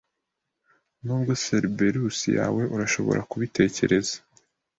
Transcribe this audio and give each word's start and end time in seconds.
Nubwo 1.05 1.31
Cerberus 1.43 2.19
yawe 2.37 2.63
urashobora 2.75 3.21
kubitekereza 3.29 4.15